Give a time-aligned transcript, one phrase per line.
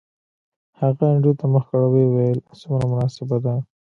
[0.79, 3.53] هغه انډریو ته مخ کړ او ویې ویل څومره مناسبه ده